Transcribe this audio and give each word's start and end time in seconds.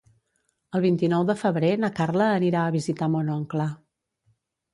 El 0.77 0.81
vint-i-nou 0.85 1.25
de 1.31 1.35
febrer 1.41 1.69
na 1.81 1.91
Carla 1.99 2.31
anirà 2.39 2.65
a 2.67 2.73
visitar 2.77 3.11
mon 3.17 3.31
oncle. 3.37 3.69